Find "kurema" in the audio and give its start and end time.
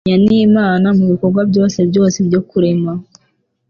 2.49-2.91